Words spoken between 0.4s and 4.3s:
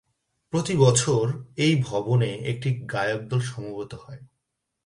প্রতি বছর এই ভবনে একটি গায়কদল সমবেত হয়।